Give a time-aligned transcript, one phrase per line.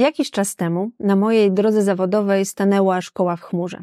[0.00, 3.78] Jakiś czas temu na mojej drodze zawodowej stanęła szkoła w chmurze.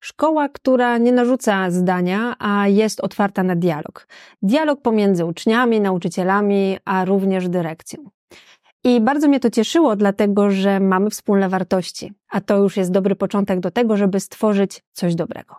[0.00, 4.06] Szkoła, która nie narzuca zdania, a jest otwarta na dialog.
[4.42, 8.10] Dialog pomiędzy uczniami, nauczycielami, a również dyrekcją.
[8.84, 13.16] I bardzo mnie to cieszyło, dlatego że mamy wspólne wartości, a to już jest dobry
[13.16, 15.56] początek do tego, żeby stworzyć coś dobrego.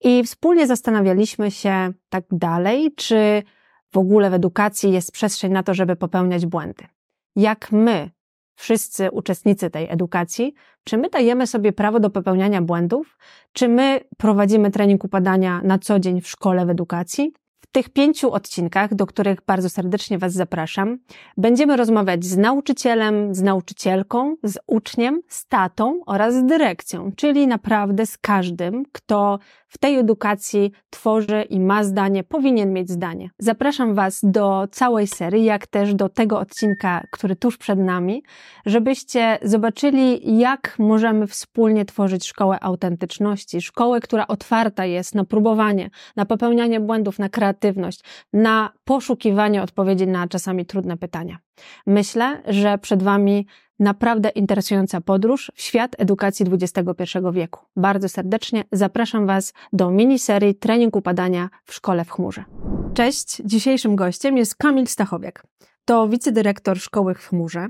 [0.00, 3.42] I wspólnie zastanawialiśmy się tak dalej, czy
[3.92, 6.84] w ogóle w edukacji jest przestrzeń na to, żeby popełniać błędy.
[7.36, 8.10] Jak my
[8.60, 10.54] wszyscy uczestnicy tej edukacji,
[10.84, 13.18] czy my dajemy sobie prawo do popełniania błędów,
[13.52, 17.32] czy my prowadzimy trening upadania na co dzień w szkole w edukacji,
[17.72, 20.98] tych pięciu odcinkach, do których bardzo serdecznie Was zapraszam,
[21.36, 28.06] będziemy rozmawiać z nauczycielem, z nauczycielką, z uczniem, z tatą oraz z dyrekcją, czyli naprawdę
[28.06, 29.38] z każdym, kto
[29.68, 33.30] w tej edukacji tworzy i ma zdanie, powinien mieć zdanie.
[33.38, 38.22] Zapraszam Was do całej serii, jak też do tego odcinka, który tuż przed nami,
[38.66, 46.26] żebyście zobaczyli, jak możemy wspólnie tworzyć szkołę autentyczności, szkołę, która otwarta jest na próbowanie, na
[46.26, 47.59] popełnianie błędów, na kreatywność,
[48.32, 51.38] na poszukiwanie odpowiedzi na czasami trudne pytania.
[51.86, 53.46] Myślę, że przed Wami
[53.78, 57.60] naprawdę interesująca podróż w świat edukacji XXI wieku.
[57.76, 62.44] Bardzo serdecznie zapraszam Was do miniserii Trening upadania w szkole w chmurze.
[62.94, 65.46] Cześć, dzisiejszym gościem jest Kamil Stachowiak.
[65.84, 67.68] To wicedyrektor szkoły w chmurze,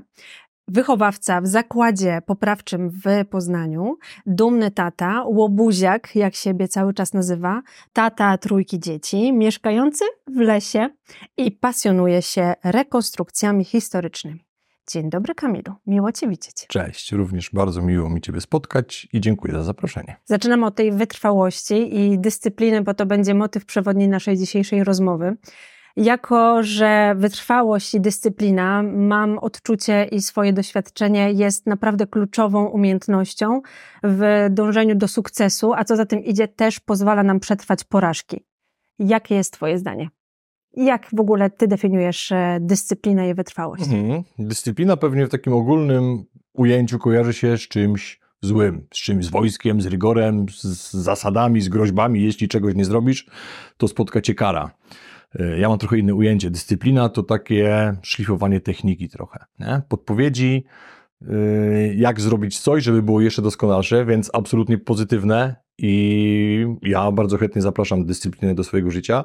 [0.67, 7.61] wychowawca w zakładzie poprawczym w Poznaniu, dumny tata, łobuziak, jak siebie cały czas nazywa,
[7.93, 10.89] tata trójki dzieci, mieszkający w lesie
[11.37, 14.45] i pasjonuje się rekonstrukcjami historycznymi.
[14.91, 16.67] Dzień dobry Kamilu, miło Cię widzieć.
[16.67, 20.15] Cześć, również bardzo miło mi Ciebie spotkać i dziękuję za zaproszenie.
[20.25, 25.37] Zaczynam od tej wytrwałości i dyscypliny, bo to będzie motyw przewodni naszej dzisiejszej rozmowy.
[25.97, 33.61] Jako, że wytrwałość i dyscyplina, mam odczucie i swoje doświadczenie jest naprawdę kluczową umiejętnością
[34.03, 38.45] w dążeniu do sukcesu, a co za tym idzie, też pozwala nam przetrwać porażki.
[38.99, 40.09] Jakie jest Twoje zdanie?
[40.73, 43.83] Jak w ogóle ty definiujesz e, dyscyplinę i wytrwałość?
[43.83, 44.23] Mhm.
[44.39, 49.81] Dyscyplina pewnie w takim ogólnym ujęciu kojarzy się z czymś złym, z czymś, z wojskiem,
[49.81, 52.23] z rygorem, z zasadami, z groźbami.
[52.23, 53.29] Jeśli czegoś nie zrobisz,
[53.77, 54.71] to spotka cię kara.
[55.39, 56.51] E, ja mam trochę inne ujęcie.
[56.51, 59.45] Dyscyplina to takie szlifowanie techniki trochę.
[59.59, 59.81] Nie?
[59.89, 60.63] Podpowiedzi,
[61.21, 67.61] e, jak zrobić coś, żeby było jeszcze doskonalsze, więc absolutnie pozytywne i ja bardzo chętnie
[67.61, 69.23] zapraszam dyscyplinę do swojego życia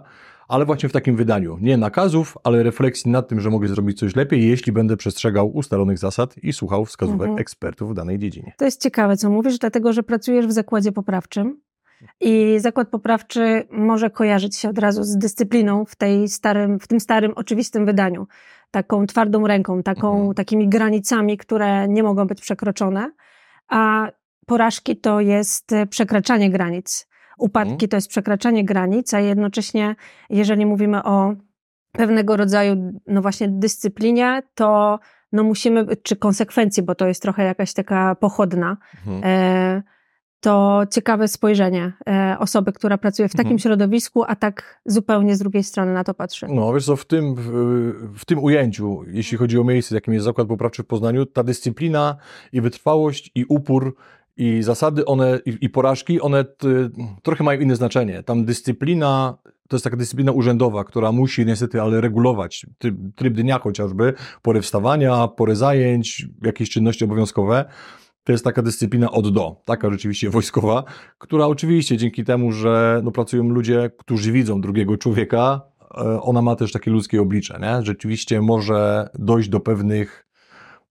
[0.48, 1.58] ale właśnie w takim wydaniu.
[1.60, 5.98] Nie nakazów, ale refleksji nad tym, że mogę zrobić coś lepiej, jeśli będę przestrzegał ustalonych
[5.98, 7.38] zasad i słuchał wskazówek mhm.
[7.38, 8.52] ekspertów w danej dziedzinie.
[8.58, 11.60] To jest ciekawe, co mówisz, dlatego że pracujesz w zakładzie poprawczym.
[12.20, 17.00] I zakład poprawczy może kojarzyć się od razu z dyscypliną w, tej starym, w tym
[17.00, 18.26] starym, oczywistym wydaniu.
[18.70, 20.34] Taką twardą ręką, taką, mhm.
[20.34, 23.12] takimi granicami, które nie mogą być przekroczone.
[23.68, 24.10] A
[24.46, 27.08] porażki to jest przekraczanie granic.
[27.38, 27.88] Upadki mhm.
[27.88, 29.96] to jest przekraczanie granic, a jednocześnie,
[30.30, 31.34] jeżeli mówimy o
[31.92, 34.98] pewnego rodzaju, no właśnie, dyscyplinie, to
[35.32, 39.20] no musimy, czy konsekwencji, bo to jest trochę jakaś taka pochodna, mhm.
[39.24, 39.82] e,
[40.40, 43.58] to ciekawe spojrzenie e, osoby, która pracuje w takim mhm.
[43.58, 46.46] środowisku, a tak zupełnie z drugiej strony na to patrzy.
[46.50, 47.50] No wiesz co, w tym, w,
[48.18, 52.16] w, tym ujęciu, jeśli chodzi o miejsce, jakim jest Zakład Poprawczy w Poznaniu, ta dyscyplina
[52.52, 53.96] i wytrwałość i upór
[54.36, 56.68] i zasady, one i, i porażki, one t,
[57.22, 58.22] trochę mają inne znaczenie.
[58.22, 63.58] Tam dyscyplina, to jest taka dyscyplina urzędowa, która musi niestety, ale regulować tryb, tryb dnia
[63.58, 67.64] chociażby, porę wstawania, porę zajęć, jakieś czynności obowiązkowe.
[68.26, 70.84] To jest taka dyscyplina od do, taka rzeczywiście wojskowa,
[71.18, 75.60] która oczywiście dzięki temu, że no, pracują ludzie, którzy widzą drugiego człowieka,
[75.98, 77.82] e, ona ma też takie ludzkie oblicze, nie?
[77.82, 80.26] Rzeczywiście może dojść do pewnych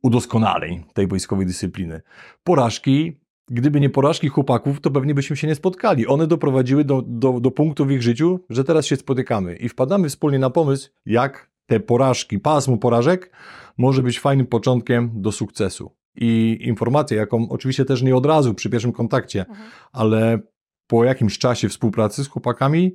[0.04, 2.02] udoskonaleń tej wojskowej dyscypliny.
[2.44, 3.20] Porażki
[3.50, 6.08] Gdyby nie porażki chłopaków, to pewnie byśmy się nie spotkali.
[6.08, 10.10] One doprowadziły do, do, do punktu w ich życiu, że teraz się spotykamy i wpadamy
[10.10, 13.32] wspólnie na pomysł, jak te porażki, pasmo porażek
[13.78, 15.92] może być fajnym początkiem do sukcesu.
[16.16, 19.70] I informacja, jaką oczywiście też nie od razu przy pierwszym kontakcie, mhm.
[19.92, 20.40] ale
[20.88, 22.94] po jakimś czasie współpracy z chłopakami,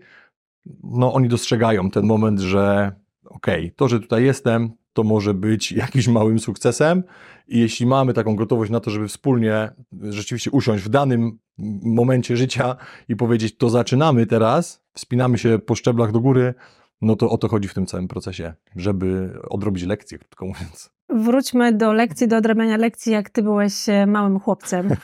[0.83, 2.93] no oni dostrzegają ten moment, że
[3.25, 7.03] okej, okay, to, że tutaj jestem, to może być jakimś małym sukcesem.
[7.49, 9.71] I jeśli mamy taką gotowość na to, żeby wspólnie
[10.03, 11.39] rzeczywiście usiąść w danym
[11.83, 12.77] momencie życia
[13.09, 16.55] i powiedzieć, to zaczynamy teraz, wspinamy się po szczeblach do góry,
[17.03, 20.91] no to o to chodzi w tym całym procesie, żeby odrobić lekcję, krótko mówiąc.
[21.13, 24.89] Wróćmy do lekcji, do odrabiania lekcji, jak ty byłeś e, małym chłopcem.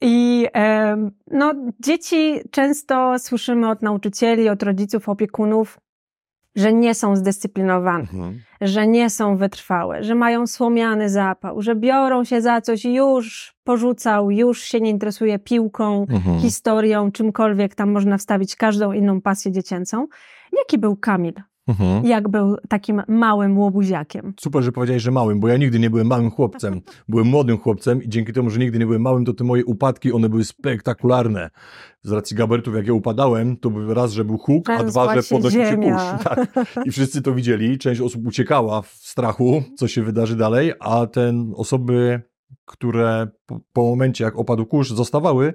[0.00, 0.46] I
[1.30, 5.78] no, dzieci często słyszymy od nauczycieli, od rodziców, opiekunów,
[6.56, 8.40] że nie są zdyscyplinowane, Mhm.
[8.60, 14.30] że nie są wytrwałe, że mają słomiany zapał, że biorą się za coś już porzucał,
[14.30, 16.38] już się nie interesuje piłką, Mhm.
[16.40, 20.06] historią, czymkolwiek tam można wstawić każdą inną pasję dziecięcą.
[20.58, 21.34] Jaki był Kamil?
[21.66, 22.06] Mhm.
[22.06, 24.34] Jak był takim małym łobuziakiem?
[24.40, 26.80] Super, że powiedziałeś, że małym, bo ja nigdy nie byłem małym chłopcem.
[27.08, 30.12] Byłem młodym chłopcem i dzięki temu, że nigdy nie byłem małym, to te moje upadki,
[30.12, 31.50] one były spektakularne.
[32.02, 35.22] Z racji gabarytów, jak ja upadałem, to był raz, że był huk, a dwa, że
[35.22, 36.02] podnosił się kurz.
[36.24, 36.48] Tak.
[36.84, 37.78] I wszyscy to widzieli.
[37.78, 42.22] Część osób uciekała w strachu, co się wydarzy dalej, a ten osoby,
[42.64, 45.54] które po, po momencie, jak opadł kurz, zostawały,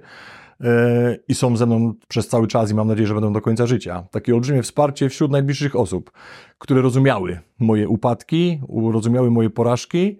[1.27, 4.03] i są ze mną przez cały czas i mam nadzieję, że będą do końca życia.
[4.11, 6.11] Takie olbrzymie wsparcie wśród najbliższych osób,
[6.57, 8.61] które rozumiały moje upadki,
[8.91, 10.17] rozumiały moje porażki.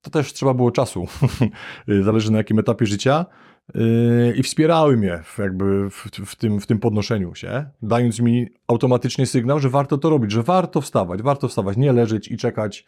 [0.00, 1.06] To też trzeba było czasu.
[2.04, 3.26] Zależy na jakim etapie życia.
[3.74, 9.26] Yy, I wspierały mnie jakby w, w, tym, w tym podnoszeniu się, dając mi automatycznie
[9.26, 12.84] sygnał, że warto to robić, że warto wstawać, warto wstawać, nie leżeć i czekać,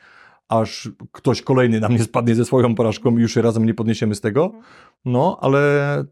[0.48, 4.14] aż ktoś kolejny na mnie spadnie ze swoją porażką i już się razem nie podniesiemy
[4.14, 4.52] z tego.
[5.04, 5.58] No, ale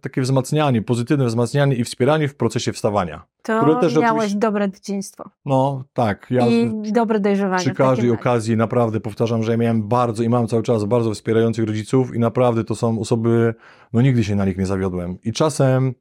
[0.00, 3.22] takie wzmacnianie, pozytywne wzmacnianie i wspieranie w procesie wstawania.
[3.42, 6.26] To Które też miałeś oczywiście- dobre dzieciństwo No, tak.
[6.30, 7.60] Ja i dobre dojrzewanie.
[7.64, 11.66] przy każdej okazji naprawdę powtarzam, że ja miałem bardzo i mam cały czas bardzo wspierających
[11.66, 13.54] rodziców i naprawdę to są osoby,
[13.92, 15.18] no nigdy się na nich nie zawiodłem.
[15.24, 15.94] I czasem,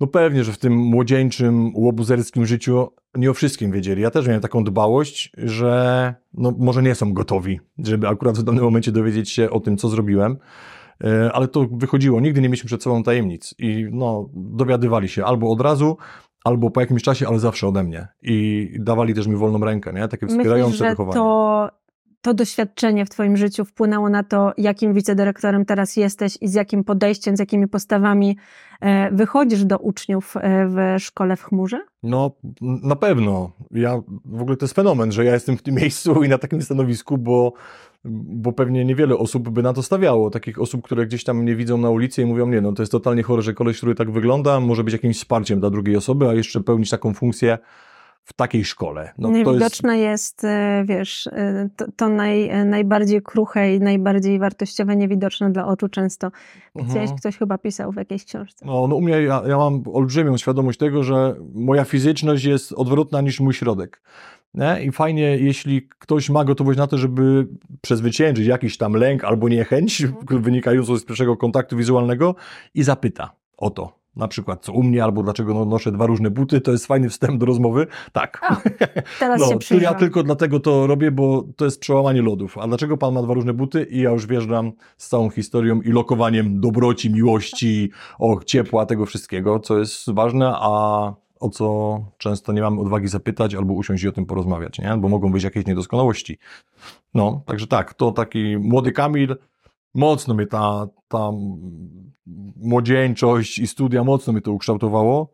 [0.00, 4.02] no pewnie, że w tym młodzieńczym, łobuzerskim życiu nie o wszystkim wiedzieli.
[4.02, 8.64] Ja też miałem taką dbałość, że no może nie są gotowi, żeby akurat w danym
[8.64, 10.36] momencie dowiedzieć się o tym, co zrobiłem.
[11.04, 15.50] E, Ale to wychodziło, nigdy nie mieliśmy przed sobą tajemnic i no, dowiadywali się albo
[15.50, 15.96] od razu,
[16.44, 18.08] albo po jakimś czasie, ale zawsze ode mnie.
[18.22, 20.08] I dawali też mi wolną rękę, nie?
[20.08, 21.14] Takie wspierające Myślisz, że wychowanie.
[21.14, 21.68] to,
[22.24, 26.84] to doświadczenie w Twoim życiu wpłynęło na to, jakim wicedyrektorem teraz jesteś i z jakim
[26.84, 28.36] podejściem, z jakimi postawami
[28.80, 31.80] e, wychodzisz do uczniów e, w szkole w chmurze?
[32.02, 32.30] No,
[32.60, 33.52] na pewno.
[33.70, 36.62] Ja, w ogóle to jest fenomen, że ja jestem w tym miejscu i na takim
[36.62, 37.52] stanowisku, bo,
[38.04, 40.30] bo pewnie niewiele osób by na to stawiało.
[40.30, 42.92] Takich osób, które gdzieś tam mnie widzą na ulicy i mówią, nie, no to jest
[42.92, 46.34] totalnie chore, że koleś, który tak wygląda, może być jakimś wsparciem dla drugiej osoby, a
[46.34, 47.58] jeszcze pełnić taką funkcję
[48.24, 49.12] w takiej szkole.
[49.18, 54.38] No, jest, Niewidoczne jest, e, wiesz, e, to, to naj, e, najbardziej kruche i najbardziej
[54.38, 56.30] wartościowe, niewidoczne dla oczu często.
[56.76, 57.18] Gdzieś Mhm.
[57.18, 58.66] ktoś chyba pisał w jakiejś książce.
[58.66, 63.20] No, no u mnie ja, ja mam olbrzymią świadomość tego, że moja fizyczność jest odwrotna
[63.20, 64.02] niż mój środek.
[64.54, 64.84] Nie?
[64.84, 67.46] I fajnie, jeśli ktoś ma gotowość na to, żeby
[67.80, 70.42] przezwyciężyć jakiś tam lęk albo niechęć Mhm.
[70.42, 72.34] wynikającą z pierwszego kontaktu wizualnego
[72.74, 74.03] i zapyta o to.
[74.16, 77.08] Na przykład, co u mnie, albo dlaczego no, noszę dwa różne buty, to jest fajny
[77.08, 77.86] wstęp do rozmowy.
[78.12, 78.40] Tak.
[78.42, 78.56] A,
[79.18, 82.58] teraz no, się ja tylko dlatego to robię, bo to jest przełamanie lodów.
[82.58, 83.86] A dlaczego pan ma dwa różne buty?
[83.90, 89.60] I ja już wjeżdżam z całą historią i lokowaniem dobroci, miłości, o ciepła, tego wszystkiego,
[89.60, 94.12] co jest ważne, a o co często nie mamy odwagi zapytać albo usiąść i o
[94.12, 94.96] tym porozmawiać, nie?
[94.96, 96.38] Bo mogą być jakieś niedoskonałości.
[97.14, 99.36] No, także tak, to taki młody Kamil,
[99.94, 101.30] mocno mnie ta, ta
[102.56, 105.32] młodzieńczość i studia mocno mnie to ukształtowało.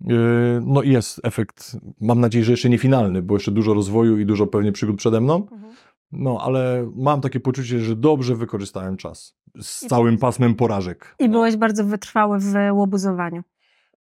[0.00, 0.16] Yy,
[0.64, 4.26] No i jest efekt, mam nadzieję, że jeszcze nie finalny, bo jeszcze dużo rozwoju i
[4.26, 5.34] dużo pewnie przygód przede mną.
[5.52, 5.72] Mhm.
[6.12, 11.14] No, ale mam takie poczucie, że dobrze wykorzystałem czas z całym pasmem porażek.
[11.18, 13.42] I byłeś bardzo wytrwały w łobuzowaniu.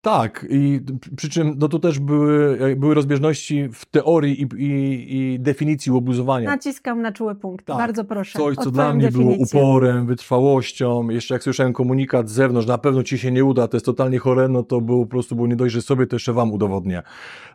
[0.02, 0.82] Tak, i
[1.16, 6.50] przy czym no to też były, były rozbieżności w teorii i, i, i definicji łobuzowania.
[6.50, 7.66] Naciskam na czuły punkt.
[7.66, 7.78] Tak.
[7.78, 8.40] Bardzo proszę.
[8.40, 9.60] Coś, co dla mnie było definicję.
[9.60, 11.10] uporem, wytrwałością.
[11.10, 14.20] Jeszcze jak słyszałem komunikat z zewnątrz, na pewno ci się nie uda, to jest totalnie
[14.20, 17.04] chore, no to było po prostu było nie dość, że sobie to jeszcze wam udowodnię.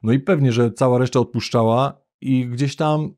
[0.03, 3.11] No i pewnie, że cała reszta odpuszczała i gdzieś tam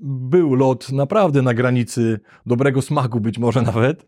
[0.00, 4.06] był lot naprawdę na granicy dobrego smaku, być może nawet.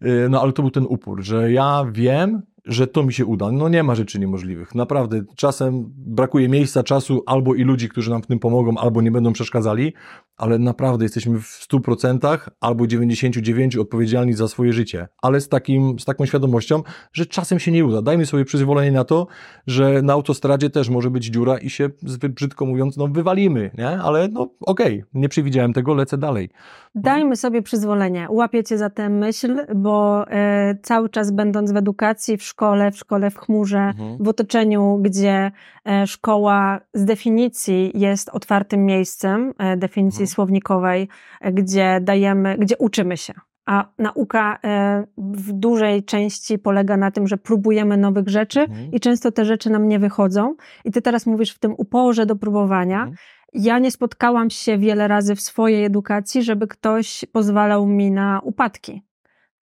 [0.00, 3.52] Yy, No ale to był ten upór, że ja wiem, że to mi się uda.
[3.52, 4.74] No nie ma rzeczy niemożliwych.
[4.74, 9.10] Naprawdę czasem brakuje miejsca, czasu albo i ludzi, którzy nam w tym pomogą, albo nie
[9.10, 9.92] będą przeszkadzali,
[10.36, 15.08] ale naprawdę jesteśmy w 100% albo 99% odpowiedzialni za swoje życie.
[15.22, 18.02] Ale z, takim, z taką świadomością, że czasem się nie uda.
[18.02, 19.26] Dajmy sobie przyzwolenie na to,
[19.66, 23.88] że na autostradzie też może być dziura i się, zbyt brzydko mówiąc, no wywalimy, nie?
[23.88, 26.50] Ale no okej, nie przewidziałem tego, lecę dalej.
[26.94, 28.26] Dajmy sobie przyzwolenie.
[28.30, 32.96] Łapię cię za tę myśl, bo e, cały czas będąc w edukacji, w szkole, w
[32.98, 34.16] szkole w chmurze, Mhm.
[34.20, 35.50] w otoczeniu, gdzie
[35.88, 41.08] e, szkoła z definicji jest otwartym miejscem, e, definicji Słownikowej,
[41.40, 43.32] e, gdzie dajemy, gdzie uczymy się.
[43.66, 48.92] A nauka e, w dużej części polega na tym, że próbujemy nowych rzeczy Mhm.
[48.92, 50.54] i często te rzeczy nam nie wychodzą.
[50.84, 52.98] I ty teraz mówisz w tym uporze do próbowania.
[52.98, 53.16] Mhm.
[53.52, 59.02] Ja nie spotkałam się wiele razy w swojej edukacji, żeby ktoś pozwalał mi na upadki.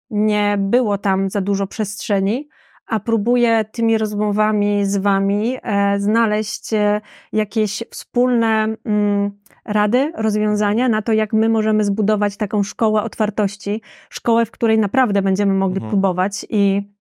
[0.10, 2.50] Nie było tam za dużo przestrzeni,
[2.88, 7.02] a próbuję tymi rozmowami z Wami e, znaleźć e,
[7.34, 9.32] jakieś wspólne mm,
[9.66, 15.22] rady, rozwiązania na to, jak my możemy zbudować taką szkołę otwartości, szkołę, w której naprawdę
[15.22, 15.90] będziemy mogli Mhm.
[15.90, 16.94] próbować i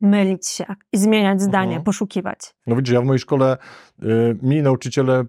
[0.00, 1.82] mylić się i zmieniać zdanie, Mhm.
[1.84, 2.38] poszukiwać.
[2.66, 3.56] No widzisz, ja w mojej szkole,
[4.02, 4.06] y,
[4.42, 5.24] mi nauczyciele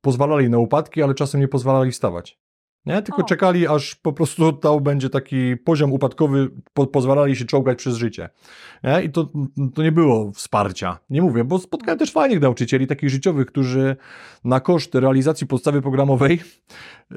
[0.00, 2.38] pozwalali na upadki, ale czasem nie pozwalali wstawać.
[2.86, 3.02] Nie?
[3.02, 3.24] Tylko O.
[3.24, 8.28] czekali, aż po prostu to będzie taki poziom upadkowy, po, pozwalali się czołgać przez życie.
[8.84, 9.02] Nie?
[9.02, 9.28] I to,
[9.74, 10.98] to nie było wsparcia.
[11.10, 13.96] Nie mówię, bo spotkałem też fajnych nauczycieli, takich życiowych, którzy
[14.44, 16.40] na koszt realizacji podstawy programowej
[17.10, 17.16] yy,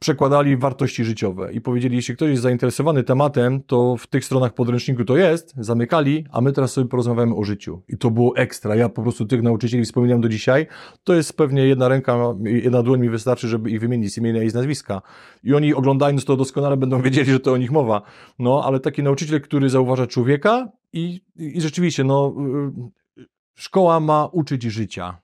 [0.00, 5.04] przekładali wartości życiowe i powiedzieli, jeśli ktoś jest zainteresowany tematem, to w tych stronach podręczniku
[5.04, 7.82] to jest, zamykali, a my teraz sobie porozmawiamy o życiu.
[7.88, 8.76] I to było ekstra.
[8.76, 10.66] Ja po prostu tych nauczycieli wspominam do dzisiaj.
[11.04, 14.50] To jest pewnie jedna ręka, jedna dłoń mi wystarczy, żeby ich wymienić z imienia i
[14.50, 15.02] z nazwiska.
[15.44, 18.02] I oni oglądając to doskonale będą wiedzieli, że to o nich mowa.
[18.38, 22.34] No, ale taki nauczyciel, który zauważa człowieka i, i rzeczywiście, no,
[23.18, 23.22] y,
[23.54, 25.18] szkoła ma uczyć życia.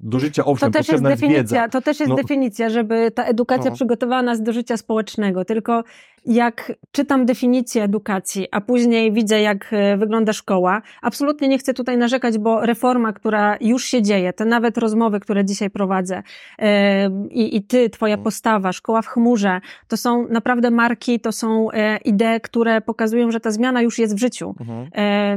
[0.00, 2.16] Do życia, owszem, To też jest potrzebna jest definicja, to też jest No.
[2.16, 3.76] definicja, żeby ta edukacja No.
[3.76, 5.44] przygotowała nas do życia społecznego.
[5.44, 5.84] Tylko
[6.26, 11.98] jak czytam definicję edukacji, a później widzę, jak e, wygląda szkoła, absolutnie nie chcę tutaj
[11.98, 16.22] narzekać, bo reforma, która już się dzieje, te nawet rozmowy, które dzisiaj prowadzę
[16.58, 18.24] e, i, i ty, twoja Mhm.
[18.24, 23.40] postawa, szkoła w chmurze, to są naprawdę marki, to są e, idee, które pokazują, że
[23.40, 24.54] ta zmiana już jest w życiu.
[24.60, 24.86] Mhm.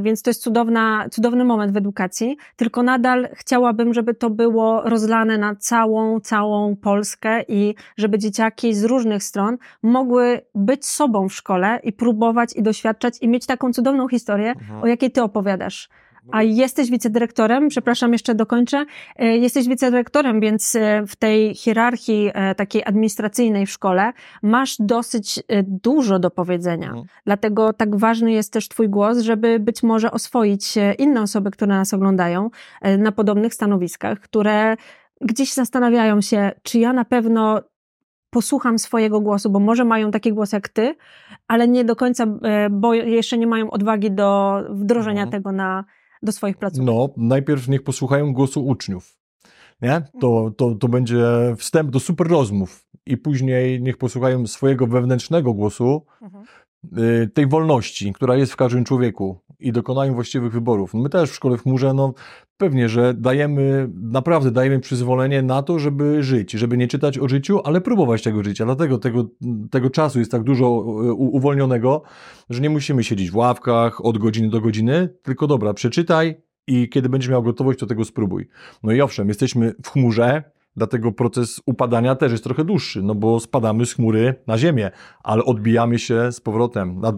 [0.03, 5.37] Więc to jest cudowna, cudowny moment w edukacji, tylko nadal chciałabym, żeby to było rozlane
[5.37, 11.79] na całą, całą Polskę i żeby dzieciaki z różnych stron mogły być sobą w szkole
[11.83, 14.83] i próbować i doświadczać i mieć taką cudowną historię, Mhm.
[14.83, 15.89] o jakiej ty opowiadasz.
[16.31, 18.85] A jesteś wicedyrektorem, przepraszam, jeszcze dokończę.
[19.15, 25.43] E, Jesteś wicedyrektorem, więc e, w tej hierarchii e, takiej administracyjnej w szkole masz dosyć
[25.63, 26.87] dużo do powiedzenia.
[26.87, 27.05] Mhm.
[27.25, 31.93] Dlatego tak ważny jest też Twój głos, żeby być może oswoić inne osoby, które nas
[31.93, 32.49] oglądają
[32.97, 34.77] na podobnych stanowiskach, które
[35.21, 37.61] gdzieś zastanawiają się, czy ja na pewno
[38.29, 40.95] posłucham swojego głosu, bo może mają taki głos jak Ty,
[41.47, 45.31] ale nie do końca, e, bo jeszcze nie mają odwagi do wdrożenia Mhm.
[45.31, 45.85] tego na,
[46.23, 46.85] do swoich placówek.
[46.85, 49.15] No, najpierw niech posłuchają głosu uczniów.
[49.81, 50.01] Nie?
[50.21, 51.23] To, to, to będzie
[51.57, 52.85] wstęp do super rozmów.
[53.05, 56.45] I później niech posłuchają swojego wewnętrznego głosu, Mhm.
[56.83, 60.93] Y, tej wolności, która jest w każdym człowieku i dokonają właściwych wyborów.
[60.93, 62.13] My też w szkole w chmurze, no
[62.57, 67.59] pewnie, że dajemy, naprawdę dajemy przyzwolenie na to, żeby żyć, żeby nie czytać o życiu,
[67.63, 68.65] ale próbować tego życia.
[68.65, 69.25] Dlatego tego,
[69.71, 72.01] tego czasu jest tak dużo u- uwolnionego,
[72.49, 76.35] że nie musimy siedzieć w ławkach od godziny do godziny, tylko dobra, przeczytaj
[76.67, 78.47] i kiedy będziesz miał gotowość, to tego spróbuj.
[78.83, 80.43] No i owszem, jesteśmy w chmurze,
[80.79, 84.91] dlatego proces upadania też jest trochę dłuższy, no bo spadamy z chmury na ziemię,
[85.23, 87.13] ale odbijamy się z powrotem na,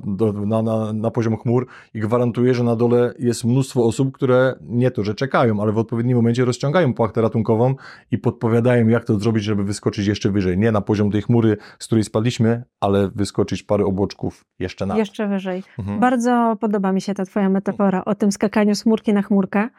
[0.45, 4.91] na, na, na poziom chmur i gwarantuję, że na dole jest mnóstwo osób, które nie
[4.91, 7.75] to, że czekają, ale w odpowiednim momencie rozciągają płachtę ratunkową
[8.11, 10.57] i podpowiadają, jak to zrobić, żeby wyskoczyć jeszcze wyżej.
[10.57, 14.97] Nie na poziom tej chmury, z której spadliśmy, ale wyskoczyć parę obłoczków jeszcze na.
[14.97, 15.63] Jeszcze wyżej.
[15.79, 15.99] Mhm.
[15.99, 19.69] Bardzo podoba mi się ta Twoja metafora o tym skakaniu z chmurki na chmurkę,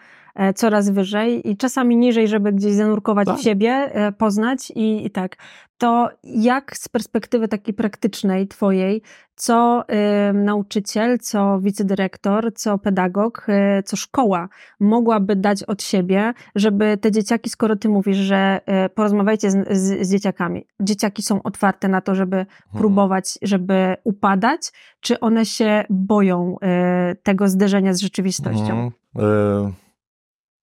[0.54, 3.38] coraz wyżej i czasami niżej, żeby gdzieś zanurkować Tak.
[3.38, 5.36] w siebie, e, poznać i, i tak.
[5.82, 9.02] To jak z perspektywy takiej praktycznej Twojej,
[9.34, 9.84] co
[10.30, 14.48] y, nauczyciel, co wicedyrektor, co pedagog, y, co szkoła
[14.80, 20.06] mogłaby dać od siebie, żeby te dzieciaki, skoro Ty mówisz, że y, porozmawiajcie z, z,
[20.06, 26.56] z dzieciakami, dzieciaki są otwarte na to, żeby próbować, żeby upadać, czy one się boją
[26.62, 28.92] e, tego zderzenia z rzeczywistością?
[29.14, 29.72] Mhm.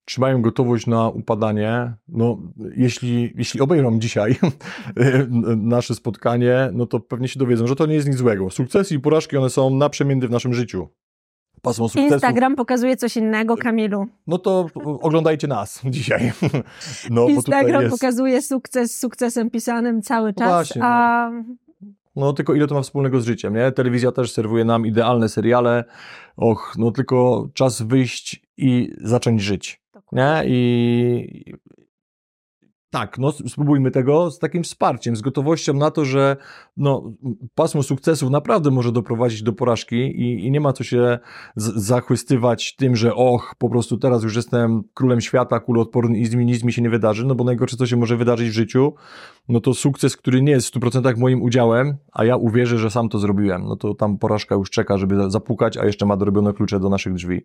[0.10, 1.94] Trzymają gotowość na upadanie.
[2.08, 2.38] No,
[2.76, 4.36] jeśli, jeśli obejrzą dzisiaj
[5.58, 8.50] nasze spotkanie, no to pewnie się dowiedzą, że to nie jest nic złego.
[8.50, 10.88] Sukcesy i porażki, one są naprzemienny w naszym życiu.
[11.62, 11.90] Pasmo.
[11.96, 14.08] Instagram pokazuje coś innego, Kamilu.
[14.28, 14.70] No to
[15.02, 16.32] oglądajcie nas dzisiaj.
[17.10, 20.88] No, Instagram pokazuje sukces z sukcesem pisanym cały czas, właśnie, no.
[20.88, 21.32] a
[22.16, 23.72] No tylko ile to ma wspólnego z życiem, nie?
[23.72, 25.84] Telewizja też serwuje nam idealne seriale.
[26.38, 29.79] Och, no tylko czas wyjść i zacząć żyć.
[30.12, 30.44] Nie?
[30.46, 31.54] I
[32.90, 36.38] tak, no spróbujmy tego z takim wsparciem, z gotowością na to, że
[36.78, 37.12] no,
[37.56, 41.20] pasmo sukcesów naprawdę może doprowadzić do porażki i, i nie ma co się
[41.56, 46.74] zachwystywać tym, że och, po prostu teraz już jestem królem świata, kuloodporny i nic mi,
[46.74, 48.94] się nie wydarzy, no bo najgorsze, co się może wydarzyć w życiu,
[49.50, 53.10] no to sukces, który nie jest w 100% moim udziałem, a ja uwierzę, że sam
[53.10, 56.54] to zrobiłem, no to tam porażka już czeka, żeby za- zapukać, a jeszcze ma dorobione
[56.54, 57.42] klucze do naszych drzwi.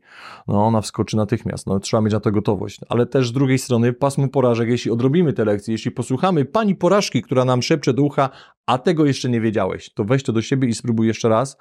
[0.48, 2.80] No ona wskoczy natychmiast, no trzeba mieć na to gotowość.
[2.88, 7.22] Ale też z drugiej strony pasmo porażek, jeśli odrobimy te lekcje, jeśli posłuchamy pani porażki,
[7.22, 8.30] która nam szepcze do ucha,
[8.66, 11.56] a tego jeszcze nie wiedziałeś, to weź to do siebie i spróbuj jeszcze raz,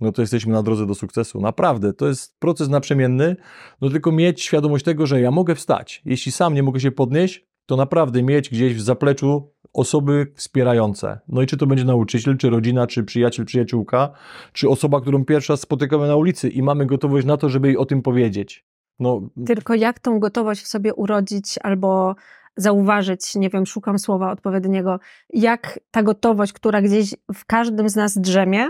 [0.00, 1.40] no to jesteśmy na drodze do sukcesu.
[1.40, 3.36] Naprawdę, to jest proces naprzemienny,
[3.80, 6.02] no tylko mieć świadomość tego, że ja mogę wstać.
[6.04, 11.20] Jeśli sam nie mogę się podnieść, to naprawdę mieć gdzieś w zapleczu osoby wspierające.
[11.28, 14.10] No i czy to będzie nauczyciel, czy rodzina, czy przyjaciel, przyjaciółka,
[14.52, 17.76] czy osoba, którą pierwszy raz spotykamy na ulicy i mamy gotowość na to, żeby jej
[17.76, 18.64] o tym powiedzieć.
[18.98, 22.14] No, Tylko jak tą gotowość w sobie urodzić albo
[22.56, 25.00] zauważyć, nie wiem, szukam słowa odpowiedniego,
[25.32, 28.68] jak ta gotowość, która gdzieś w każdym z nas drzemie,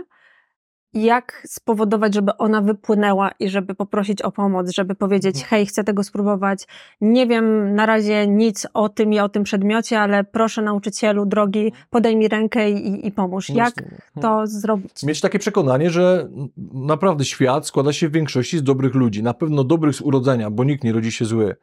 [0.97, 5.51] jak spowodować, żeby ona wypłynęła i żeby poprosić o pomoc, żeby powiedzieć, Mhm.
[5.51, 6.67] hej, chcę tego spróbować,
[7.01, 11.73] nie wiem na razie nic o tym i o tym przedmiocie, ale proszę nauczycielu, drogi,
[11.91, 13.51] podaj mi rękę i, i pomóż.
[13.51, 14.01] Jak hmm.
[14.21, 15.03] to zrobić?
[15.03, 16.29] mieć takie przekonanie, że
[16.75, 20.65] naprawdę świat składa się w większości z dobrych ludzi, na pewno dobrych z urodzenia, bo
[20.65, 21.57] nikt nie rodzi się zły.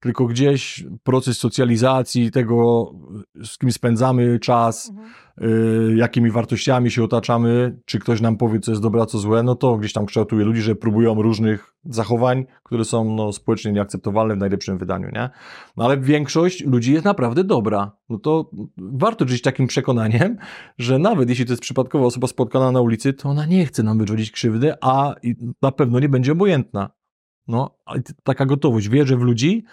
[0.00, 2.90] Tylko gdzieś proces socjalizacji, tego,
[3.44, 4.92] z kim spędzamy czas,
[5.42, 9.42] y, jakimi wartościami się otaczamy, czy ktoś nam powie, co jest dobre, a co złe,
[9.42, 14.34] no to gdzieś tam kształtuje ludzi, że próbują różnych zachowań, które są no, społecznie nieakceptowalne
[14.34, 15.30] w najlepszym wydaniu, nie?
[15.76, 17.92] No ale większość ludzi jest naprawdę dobra.
[18.08, 20.36] No to warto żyć takim przekonaniem,
[20.78, 23.98] że nawet jeśli to jest przypadkowa osoba spotkana na ulicy, to ona nie chce nam
[23.98, 25.14] wyrządzić krzywdy, a
[25.62, 26.97] na pewno nie będzie obojętna.
[27.48, 27.70] No,
[28.22, 29.64] taka gotowość, wierzę w ludzi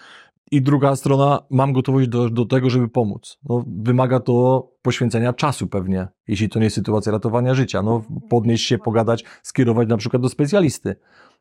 [0.50, 3.38] i druga strona, mam gotowość do, do tego, żeby pomóc.
[3.48, 7.82] No, wymaga to poświęcenia czasu pewnie, jeśli to nie jest sytuacja ratowania życia.
[7.82, 10.96] No, podnieść się, pogadać, skierować na przykład do specjalisty.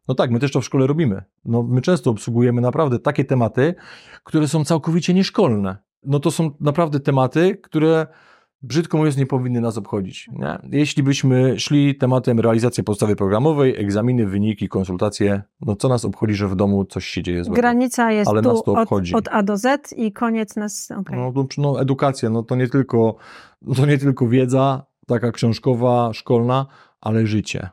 [0.07, 1.23] No tak, my też to w szkole robimy.
[1.45, 3.75] No, my często obsługujemy naprawdę takie tematy,
[4.23, 5.77] które są całkowicie nieszkolne.
[6.03, 8.07] No to są naprawdę tematy, które
[8.67, 10.29] brzydko mówiąc nie powinny nas obchodzić.
[10.31, 10.57] Nie?
[10.71, 16.47] Jeśli byśmy szli tematem realizacji podstawy programowej, egzaminy, wyniki, konsultacje, no co nas obchodzi, że
[16.47, 17.61] w domu coś się dzieje złego?
[17.61, 19.13] Granica jest Ale tu nas to od, obchodzi.
[19.13, 21.17] od A do Z i koniec nas, okej.
[21.17, 23.15] No, no, edukacja, no to nie tylko,
[23.75, 26.65] to nie tylko wiedza taka książkowa, szkolna,
[27.01, 27.69] ale życie.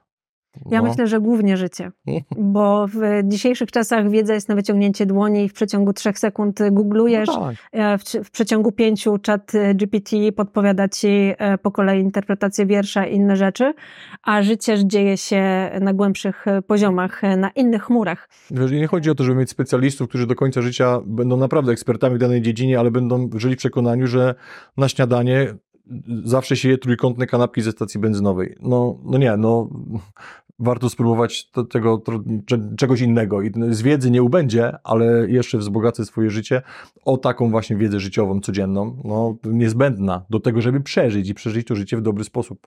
[0.71, 0.89] Ja no.
[0.89, 1.93] myślę, że głównie życie,
[2.55, 7.29] bo w dzisiejszych czasach wiedza jest na wyciągnięcie dłoni i w przeciągu trzech sekund googlujesz,
[7.29, 7.57] No tak.
[7.73, 13.07] e, w, w przeciągu pięciu czat e, GPT podpowiada ci e, po kolei interpretację wiersza
[13.07, 13.75] i inne rzeczy,
[14.23, 18.29] a życie dzieje się na głębszych poziomach, na innych chmurach.
[18.51, 22.15] Wiesz, nie chodzi o to, żeby mieć specjalistów, którzy do końca życia będą naprawdę ekspertami
[22.17, 24.35] w danej dziedzinie, ale będą żyli w przekonaniu, że
[24.77, 25.55] na śniadanie
[26.25, 28.57] zawsze się je trójkątne kanapki ze stacji benzynowej.
[28.61, 29.69] No, no nie, no
[30.63, 32.03] warto spróbować to, tego
[32.47, 33.43] cze- czegoś innego.
[33.43, 36.63] I z wiedzy nie ubędzie, ale jeszcze wzbogacę swoje życie
[37.05, 41.75] o taką właśnie wiedzę życiową, codzienną, no niezbędna do tego, żeby przeżyć i przeżyć to
[41.77, 42.67] życie w dobry sposób.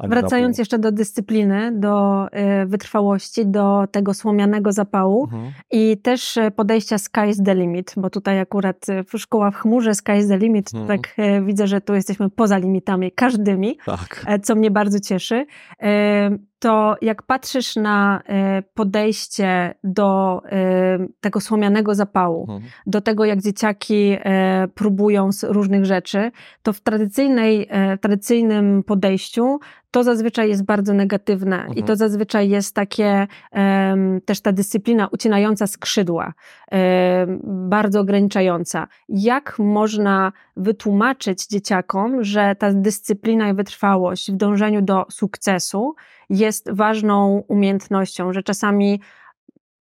[0.00, 5.52] Wracając jeszcze do dyscypliny, do e, wytrwałości, do tego słomianego zapału, Mhm.
[5.70, 9.94] I też e, podejścia sky is the limit, bo tutaj akurat w szkoła w chmurze
[9.94, 10.98] sky is the limit, to Mhm.
[11.00, 14.24] tak e, widzę, że tu jesteśmy poza limitami każdymi, Tak.
[14.26, 15.46] e, co mnie bardzo cieszy.
[15.82, 22.70] E, To jak patrzysz na e, podejście do e, tego słomianego zapału, Mhm.
[22.86, 26.30] do tego, jak dzieciaki e, próbują z różnych rzeczy,
[26.62, 27.68] to w tradycyjnej,
[28.00, 29.58] tradycyjnym podejściu
[29.96, 31.86] to zazwyczaj jest bardzo negatywne i Mhm.
[31.86, 36.32] to zazwyczaj jest takie em, też ta dyscyplina ucinająca skrzydła,
[36.70, 38.86] em, bardzo ograniczająca.
[39.08, 45.94] Jak można wytłumaczyć dzieciakom, że ta dyscyplina i wytrwałość w dążeniu do sukcesu
[46.30, 49.00] jest ważną umiejętnością, że czasami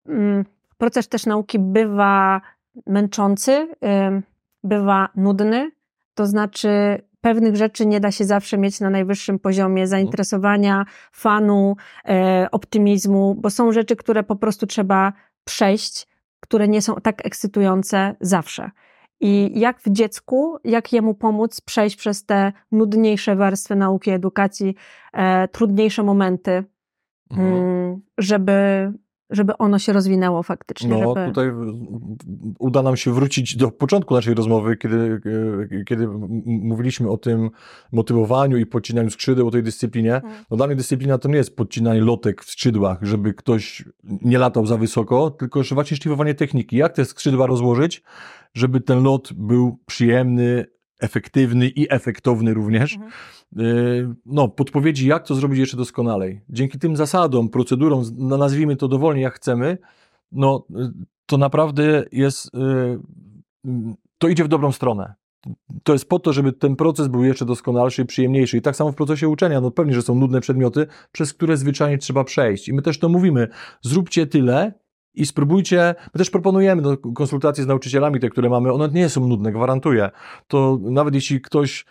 [0.08, 0.44] mm,
[0.78, 2.40] proces też nauki bywa
[2.86, 3.68] męczący,
[4.64, 5.70] bywa nudny,
[6.14, 11.76] to znaczy pewnych rzeczy nie da się zawsze mieć na najwyższym poziomie zainteresowania, fanu,
[12.08, 15.12] e, optymizmu, bo są rzeczy, które po prostu trzeba
[15.44, 16.06] przejść,
[16.40, 18.70] które nie są tak ekscytujące zawsze.
[19.20, 24.74] I jak w dziecku, jak jemu pomóc przejść przez te nudniejsze warstwy nauki, edukacji,
[25.12, 26.64] e, trudniejsze momenty,
[27.30, 27.54] Mhm.
[27.54, 28.52] mm, żeby,
[29.32, 30.88] żeby ono się rozwinęło faktycznie.
[30.88, 31.26] No, żeby...
[31.26, 31.50] tutaj
[32.58, 35.20] uda nam się wrócić do początku naszej rozmowy, kiedy,
[35.80, 36.08] e, kiedy
[36.46, 37.50] mówiliśmy o tym
[37.92, 40.14] motywowaniu i podcinaniu skrzydeł, o tej dyscyplinie.
[40.14, 40.44] Mhm.
[40.50, 44.66] No, dla mnie dyscyplina to nie jest podcinanie lotek w skrzydłach, żeby ktoś nie latał
[44.66, 46.76] za wysoko, tylko że właśnie szlifowanie techniki.
[46.76, 48.02] Jak te skrzydła rozłożyć,
[48.54, 50.66] żeby ten lot był przyjemny,
[51.02, 52.94] efektywny i efektowny również.
[52.94, 53.12] Mhm.
[53.56, 56.40] Yy, No, podpowiedzi, jak to zrobić jeszcze doskonalej.
[56.48, 59.78] Dzięki tym zasadom, procedurom, no, nazwijmy to dowolnie jak chcemy,
[60.32, 60.92] no, y,
[61.26, 62.58] to naprawdę jest, y,
[63.68, 65.14] y, to idzie w dobrą stronę.
[65.82, 68.56] To jest po to, żeby ten proces był jeszcze doskonalszy i przyjemniejszy.
[68.56, 71.98] I tak samo w procesie uczenia, no pewnie, że są nudne przedmioty, przez które zwyczajnie
[71.98, 72.68] trzeba przejść.
[72.68, 73.48] I my też to mówimy,
[73.80, 74.72] zróbcie tyle
[75.14, 79.28] i spróbujcie, my też proponujemy no, konsultacje z nauczycielami, te, które mamy, one nie są
[79.28, 80.10] nudne, gwarantuję.
[80.48, 81.84] To nawet jeśli ktoś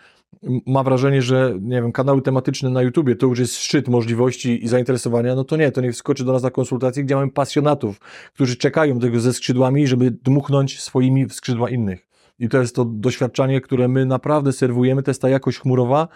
[0.66, 4.68] ma wrażenie, że nie wiem, kanały tematyczne na YouTubie to już jest szczyt możliwości i
[4.68, 8.00] zainteresowania, no to nie, to niech wskoczy do nas na konsultację, gdzie mamy pasjonatów,
[8.34, 12.11] którzy czekają tego ze skrzydłami, żeby dmuchnąć swoimi skrzydła innych.
[12.38, 16.08] I to jest to doświadczenie, które my naprawdę serwujemy, to jest ta jakość chmurowa,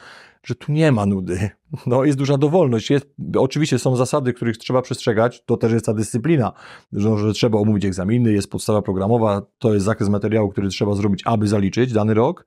[0.43, 1.39] że tu nie ma nudy.
[1.87, 2.91] No, jest duża dowolność.
[2.91, 3.07] Jest,
[3.39, 6.53] oczywiście są zasady, których trzeba przestrzegać, to też jest ta dyscyplina,
[6.93, 11.23] że, że trzeba omówić egzaminy, jest podstawa programowa, to jest zakres materiału, który trzeba zrobić,
[11.25, 12.47] aby zaliczyć dany rok.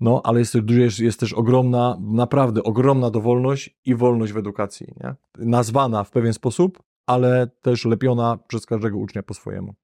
[0.00, 4.86] No, ale jest, jest, jest też ogromna, naprawdę ogromna dowolność i wolność w edukacji.
[5.00, 5.14] Nie?
[5.38, 9.74] Nazwana w pewien sposób, ale też lepiona przez każdego ucznia po swojemu.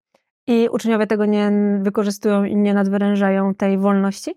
[0.47, 1.53] I uczniowie tego nie
[1.83, 4.35] wykorzystują i nie nadwyrężają tej wolności?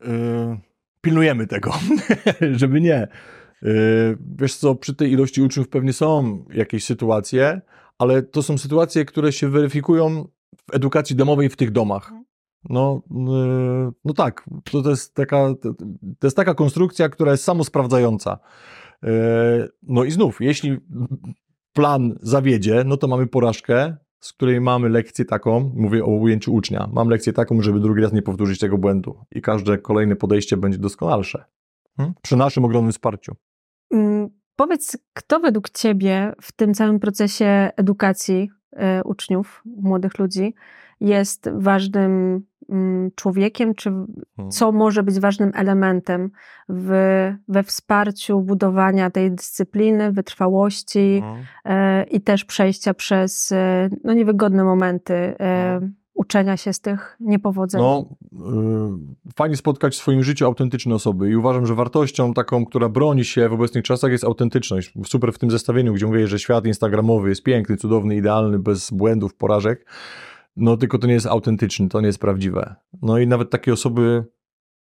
[0.00, 0.58] Yy,
[1.00, 1.72] pilnujemy tego,
[2.60, 3.08] żeby nie.
[3.62, 7.60] Yy, wiesz co, przy tej ilości uczniów pewnie są jakieś sytuacje,
[7.98, 12.04] ale to są sytuacje, które się weryfikują w edukacji domowej w tych domach.
[12.04, 12.24] Mhm.
[12.68, 15.54] No, yy, no tak, to, to, jest taka,
[16.18, 18.38] to jest taka konstrukcja, która jest samosprawdzająca.
[19.02, 19.10] Yy,
[19.82, 20.78] no i znów, jeśli
[21.72, 26.88] plan zawiedzie, no to mamy porażkę, z której mamy lekcję taką, mówię o ujęciu ucznia,
[26.92, 30.78] mam lekcję taką, żeby drugi raz nie powtórzyć tego błędu i każde kolejne podejście będzie
[30.78, 31.44] doskonalsze.
[31.96, 32.14] Hmm?
[32.22, 33.36] Przy naszym ogromnym wsparciu.
[33.90, 40.54] Mm, powiedz, kto według Ciebie w tym całym procesie edukacji y, uczniów, młodych ludzi,
[41.00, 42.42] jest ważnym
[43.14, 44.50] człowiekiem, czy hmm.
[44.50, 46.30] co może być ważnym elementem
[46.68, 46.90] w,
[47.48, 51.22] we wsparciu budowania tej dyscypliny, wytrwałości
[51.64, 55.94] e, i też przejścia przez e, no, niewygodne momenty hmm.
[56.14, 57.80] uczenia się z tych niepowodzeń.
[57.80, 62.88] No, y, fajnie spotkać w swoim życiu autentyczne osoby i uważam, że wartością taką, która
[62.88, 64.94] broni się w obecnych czasach jest autentyczność.
[65.06, 69.34] Super w tym zestawieniu, gdzie mówię, że świat instagramowy jest piękny, cudowny, idealny, bez błędów,
[69.34, 69.86] porażek
[70.60, 72.74] no tylko to nie jest autentyczne, to nie jest prawdziwe.
[73.02, 74.24] No i nawet takie osoby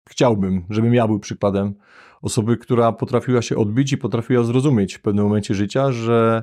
[0.08, 1.74] chciałbym, żebym ja był przykładem
[2.22, 6.42] osoby, która potrafiła się odbić i potrafiła zrozumieć w pewnym momencie życia, że,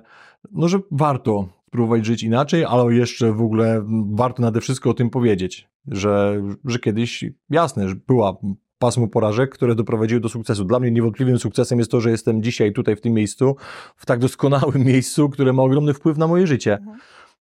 [0.52, 5.10] no, że warto spróbować żyć inaczej, ale jeszcze w ogóle warto nade wszystko o tym
[5.10, 8.38] powiedzieć, że, że kiedyś, jasne, że była
[8.80, 10.66] pasmo porażek, które doprowadziły do sukcesu.
[10.66, 13.56] Dla mnie niewątpliwym sukcesem jest to, że jestem dzisiaj tutaj w tym miejscu,
[13.96, 16.74] w tak doskonałym miejscu, które ma ogromny wpływ na moje życie.
[16.74, 16.98] Mhm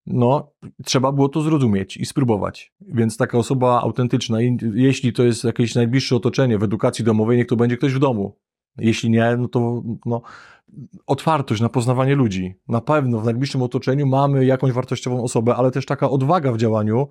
[0.08, 0.52] no,
[0.86, 2.74] trzeba było to zrozumieć i spróbować.
[2.82, 4.38] Więc taka osoba autentyczna,
[4.74, 8.38] jeśli to jest jakieś najbliższe otoczenie w edukacji domowej, niech to będzie ktoś w domu.
[8.78, 10.22] Jeśli nie, no to no,
[11.08, 12.56] otwartość na poznawanie ludzi.
[12.68, 17.08] Na pewno w najbliższym otoczeniu mamy jakąś wartościową osobę, ale też taka odwaga w działaniu.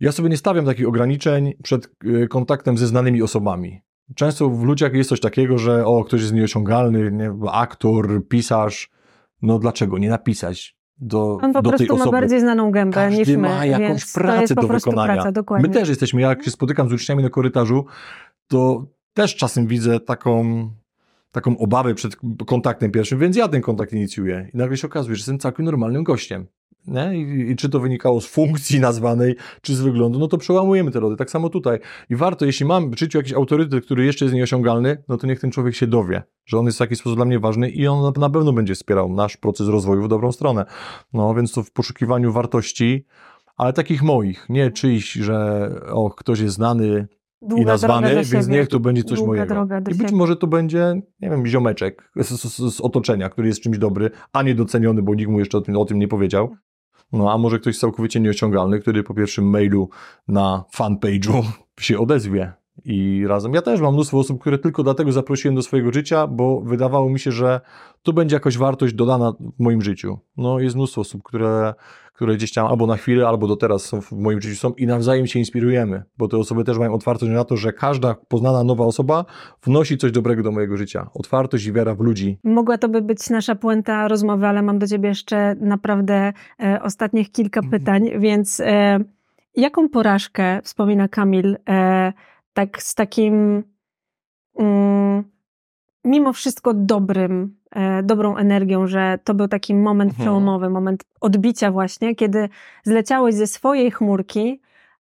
[0.00, 3.80] Ja sobie nie stawiam takich ograniczeń przed y, kontaktem ze znanymi osobami.
[4.14, 8.90] Często w ludziach jest coś takiego, że o, ktoś jest nieosiągalny, nie, aktor, pisarz.
[9.42, 10.79] No dlaczego nie napisać?
[11.00, 13.38] Do, On po do prostu ma bardziej znaną gębę Każdy niż my.
[13.38, 15.22] ma jakąś pracę do wykonania.
[15.22, 17.86] Praca, my też jesteśmy, jak się spotykam z uczniami na korytarzu,
[18.48, 20.68] to też czasem widzę taką,
[21.32, 24.50] taką obawę przed kontaktem pierwszym, więc ja ten kontakt inicjuję.
[24.54, 26.46] I nagle się okazuje, że jestem całkiem normalnym gościem.
[27.14, 31.00] I, I, czy to wynikało z funkcji nazwanej, czy z wyglądu, no to przełamujemy te
[31.00, 31.16] rody.
[31.16, 31.78] Tak samo tutaj.
[32.10, 35.40] I warto, jeśli mam w życiu jakiś autorytet, który jeszcze jest nieosiągalny, no to niech
[35.40, 38.12] ten człowiek się dowie, że on jest w jakiś sposób dla mnie ważny i on
[38.16, 40.64] na pewno będzie wspierał nasz proces rozwoju w dobrą stronę.
[41.12, 43.06] No więc to w poszukiwaniu wartości,
[43.56, 47.08] ale takich moich, nie czyjś, że o, ktoś jest znany,
[47.42, 49.66] Długa i nazwany, więc niech to będzie coś Długa mojego.
[49.90, 53.78] I być może to będzie, nie wiem, ziomeczek z, z, z, otoczenia, który jest czymś
[53.78, 56.56] dobry, a niedoceniony, bo nikt mu jeszcze o tym, o tym nie powiedział.
[57.12, 59.88] No a może ktoś całkowicie nieosiągalny, który po pierwszym mailu
[60.28, 61.42] na fanpage'u
[61.80, 62.52] się odezwie
[62.84, 63.54] i razem.
[63.54, 67.18] Ja też mam mnóstwo osób, które tylko dlatego zaprosiłem do swojego życia, bo wydawało mi
[67.18, 67.60] się, że
[68.02, 70.18] to będzie jakaś wartość dodana w moim życiu.
[70.36, 71.74] No jest mnóstwo osób, które,
[72.14, 74.86] które gdzieś tam albo na chwilę, albo do teraz są w moim życiu są i
[74.86, 78.84] nawzajem się inspirujemy, bo te osoby też mają otwartość na to, że każda poznana nowa
[78.84, 79.24] osoba
[79.62, 81.10] wnosi coś dobrego do mojego życia.
[81.14, 82.38] Otwartość i wiara w ludzi.
[82.44, 87.32] Mogła to by być nasza puenta rozmowy, ale mam do ciebie jeszcze naprawdę e, ostatnich
[87.32, 88.98] kilka pytań, więc e,
[89.56, 92.12] jaką porażkę wspomina Kamil e,
[92.60, 93.64] tak z takim
[94.58, 95.24] mm,
[96.04, 100.24] mimo wszystko dobrym, e, dobrą energią, że to był taki moment mhm.
[100.24, 102.48] przełomowy, moment odbicia właśnie, kiedy
[102.84, 104.60] zleciałeś ze swojej chmurki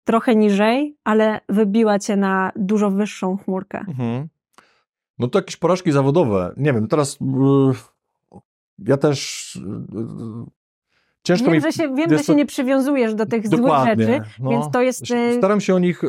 [0.04, 3.80] trochę niżej, ale wybiła cię na dużo wyższą chmurkę.
[3.88, 4.28] Mhm.
[5.20, 6.54] No to jakieś porażki zawodowe.
[6.58, 7.74] Nie wiem, teraz yy,
[8.80, 10.46] ja też yy,
[11.24, 14.50] Ciężko wiem, mi, że się, wiem, że się nie przywiązujesz do tych złych rzeczy, no,
[14.50, 15.12] więc to jest...
[15.12, 16.08] Y, staram się o nich, y,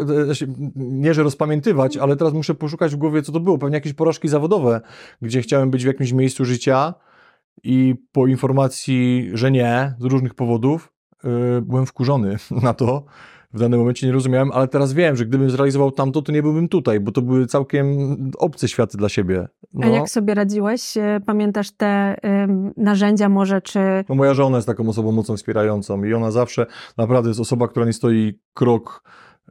[0.76, 3.58] nie że rozpamiętywać, ale teraz muszę poszukać w głowie, co to było.
[3.58, 4.80] Pewnie jakieś porażki zawodowe,
[5.22, 6.94] gdzie chciałem być w jakimś miejscu życia
[7.64, 10.92] i po informacji, że nie, z różnych powodów,
[11.24, 11.30] yy,
[11.62, 13.04] byłem wkurzony na to,
[13.54, 16.68] w danym momencie nie rozumiałem, ale teraz wiem, że gdybym zrealizował tamto, to nie byłbym
[16.68, 19.48] tutaj, bo to były całkiem obce światy dla siebie.
[19.72, 19.86] No.
[19.86, 20.96] A jak sobie radziłeś?
[20.96, 23.78] E, pamiętasz te y, narzędzia może, czy...
[24.08, 27.86] No moja żona jest taką osobą mocno wspierającą i ona zawsze naprawdę jest osoba, która
[27.86, 29.02] nie stoi krok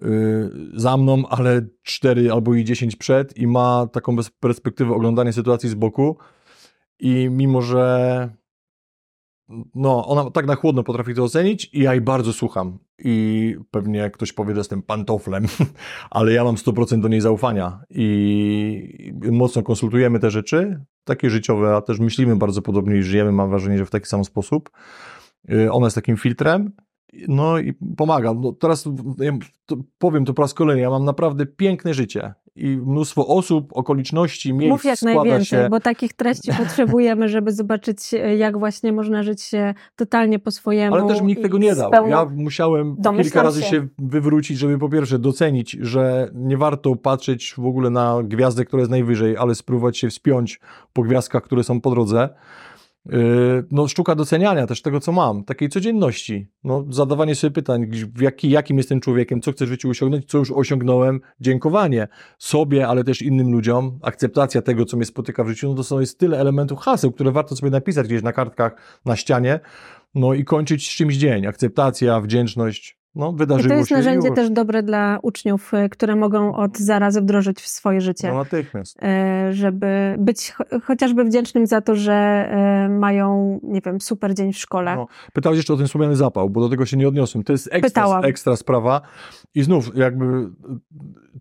[0.02, 5.70] y, za mną, ale cztery albo i dziesięć przed i ma taką perspektywę oglądania sytuacji
[5.70, 6.18] z boku
[7.00, 8.30] i mimo, że
[9.76, 12.80] no, ona tak na chłodno potrafi to ocenić i ja jej bardzo słucham.
[13.00, 15.46] I pewnie ktoś powie, że jestem pantoflem,
[16.12, 21.82] ale ja mam 100% do niej zaufania i mocno konsultujemy te rzeczy, takie życiowe, a
[21.82, 24.70] też myślimy bardzo podobnie i żyjemy, mam wrażenie, że w taki sam sposób.
[25.52, 26.72] Y, ona jest takim filtrem
[27.28, 28.34] no i pomaga.
[28.34, 28.90] No teraz
[29.98, 34.72] powiem to po raz kolejny, ja mam naprawdę piękne życie i mnóstwo osób, okoliczności, miejsc
[34.72, 35.70] Mów jak najwięcej, się...
[35.70, 40.96] bo takich treści potrzebujemy, żeby zobaczyć, jak właśnie można żyć się totalnie po swojemu.
[40.96, 41.92] Ale też mi nikt tego nie dał.
[42.08, 43.70] Ja musiałem Domyślam kilka razy się.
[43.70, 48.80] się wywrócić, żeby po pierwsze docenić, że nie warto patrzeć w ogóle na gwiazdę, która
[48.82, 50.60] jest najwyżej, ale spróbować się wspiąć
[50.94, 52.30] po gwiazdkach, które są po drodze.
[53.06, 56.48] Yy, no, sztuka doceniania też tego, co mam, takiej codzienności.
[56.64, 60.52] No, zadawanie sobie pytań, jaki, jakim jestem człowiekiem, co chcę w życiu osiągnąć, co już
[60.52, 65.76] osiągnąłem, dziękowanie sobie, ale też innym ludziom, akceptacja tego, co mnie spotyka w życiu, no
[65.76, 69.60] to są, jest tyle elementów haseł, które warto sobie napisać gdzieś na kartkach, na ścianie,
[70.16, 71.46] no i kończyć z czymś dzień.
[71.46, 76.16] Akceptacja, wdzięczność, no, wydarzyło I to jest się narzędzie też dobre dla uczniów, y, które
[76.16, 78.32] mogą od zarazy wdrożyć w swoje życie.
[78.32, 78.98] No natychmiast.
[79.04, 82.50] Y, żeby być chociażby wdzięcznym za to, że
[82.86, 84.96] y, mają, nie wiem, super dzień w szkole.
[84.96, 87.44] No, pytałeś jeszcze o ten słomiany zapał, bo do tego się nie odniosłem.
[87.44, 89.02] To jest ekstra, ekstra sprawa
[89.56, 90.50] i znów jakby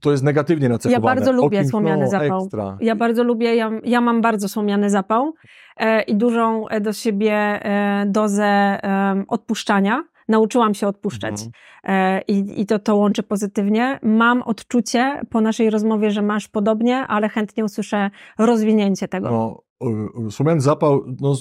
[0.01, 1.11] to jest negatywnie nacechowane.
[1.11, 2.43] Ja bardzo lubię słomiany no, zapał.
[2.43, 2.79] Ekstra.
[2.81, 5.35] Ja bardzo lubię, ja, ja mam bardzo słomiany zapał
[5.77, 8.79] e, i dużą e, do siebie e, dozę
[9.29, 11.51] odpuszczania nauczyłam się odpuszczać mhm.
[11.85, 13.99] E, i, i to, to łączy pozytywnie.
[14.03, 19.31] Mam odczucie po naszej rozmowie, że masz podobnie, ale chętnie usłyszę rozwinięcie tego.
[19.31, 19.63] No,
[20.31, 21.35] Sumian zapał, no,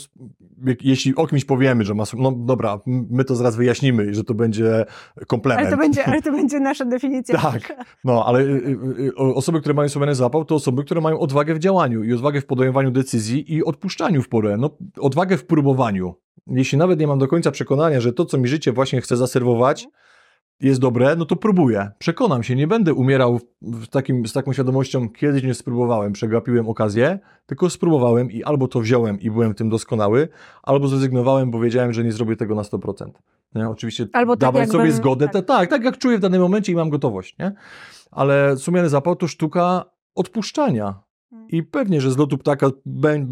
[0.82, 4.86] jeśli o kimś powiemy, że ma, no dobra, my to zaraz wyjaśnimy, że to będzie
[5.28, 5.68] komplement.
[5.68, 7.40] Ale to będzie, ale to będzie nasza definicja.
[7.40, 11.20] tak, no, ale y, y, y, osoby, które mają sumienny zapał, to osoby, które mają
[11.20, 15.46] odwagę w działaniu i odwagę w podejmowaniu decyzji i odpuszczaniu w porę, no, odwagę w
[15.46, 16.16] próbowaniu.
[16.48, 19.88] Jeśli nawet nie mam do końca przekonania, że to, co mi życie właśnie chce zaserwować,
[20.62, 21.92] jest dobre, no to próbuję.
[22.00, 27.20] Przekonam się, nie będę umierał w takim, z taką świadomością, kiedyś nie spróbowałem, przegapiłem okazję,
[27.46, 30.28] tylko spróbowałem i albo to wziąłem i byłem w tym doskonały,
[30.64, 33.12] albo zrezygnowałem, bo wiedziałem, że nie zrobię tego na 100%.
[33.56, 33.70] Nie?
[33.70, 35.46] Oczywiście albo tak dawać sobie zgodę, tak.
[35.46, 37.54] tak, tak jak czuję w danym momencie i mam gotowość, nie?
[38.12, 41.04] Ale sumiany zapał to sztuka odpuszczania.
[41.50, 42.68] I pewnie, że z lotu ptaka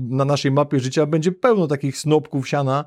[0.09, 2.85] na naszej mapie życia będzie pełno takich snopków siana,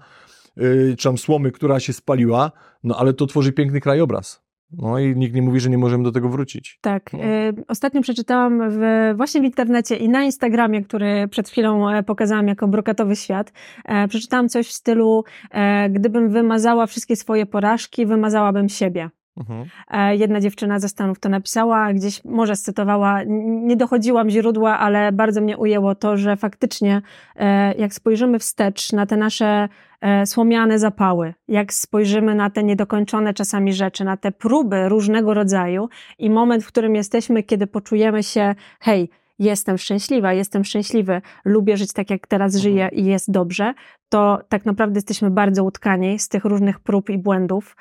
[0.56, 2.52] yy, czy tam słomy, która się spaliła,
[2.84, 4.42] no ale to tworzy piękny krajobraz.
[4.72, 6.78] No i nikt nie mówi, że nie możemy do tego wrócić.
[6.80, 7.12] Tak.
[7.12, 7.18] No.
[7.18, 8.80] Y, ostatnio przeczytałam w,
[9.16, 13.52] właśnie w internecie i na Instagramie, który przed chwilą e, pokazałam jako brokatowy świat,
[13.84, 19.10] e, przeczytałam coś w stylu, e, gdybym wymazała wszystkie swoje porażki, wymazałabym siebie.
[19.36, 19.66] Mhm.
[19.90, 25.40] E, jedna dziewczyna ze Stanów to napisała, gdzieś może scytowała, nie dochodziłam źródła, ale bardzo
[25.40, 27.02] mnie ujęło to, że faktycznie
[27.36, 29.68] e, jak spojrzymy wstecz na te nasze
[30.00, 35.88] e, słomiane zapały, jak spojrzymy na te niedokończone czasami rzeczy, na te próby różnego rodzaju
[36.18, 41.92] i moment, w którym jesteśmy, kiedy poczujemy się, hej, jestem szczęśliwa, jestem szczęśliwy, lubię żyć
[41.92, 42.62] tak, jak teraz mhm.
[42.62, 43.74] żyję i jest dobrze,
[44.08, 47.76] to tak naprawdę jesteśmy bardzo utkani z tych różnych prób i błędów.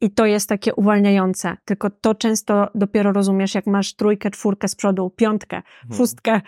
[0.00, 1.56] I to jest takie uwalniające.
[1.64, 5.98] Tylko to często dopiero rozumiesz, jak masz trójkę, czwórkę z przodu, piątkę, mhm.
[5.98, 6.40] szóstkę,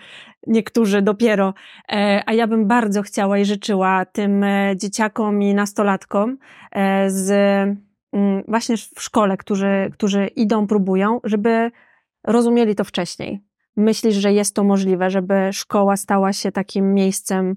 [0.47, 1.53] niektórzy dopiero.
[1.91, 6.37] E, a ja bym bardzo chciała i życzyła tym e, dzieciakom i nastolatkom
[6.71, 7.31] e, z
[8.13, 11.71] mm, właśnie w szkole, którzy, którzy idą, próbują, żeby
[12.23, 13.43] rozumieli to wcześniej.
[13.77, 17.55] Myślisz, że jest to możliwe, żeby szkoła stała się takim miejscem